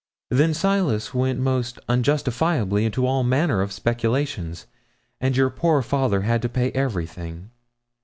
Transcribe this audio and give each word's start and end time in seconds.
Then 0.31 0.55
Silas 0.55 1.13
went 1.13 1.39
most 1.39 1.77
unjustifiably 1.87 2.85
into 2.85 3.05
all 3.05 3.23
manner 3.23 3.61
of 3.61 3.71
speculations, 3.71 4.65
and 5.19 5.37
your 5.37 5.51
poor 5.51 5.83
father 5.83 6.21
had 6.21 6.41
to 6.41 6.49
pay 6.49 6.71
everything. 6.71 7.51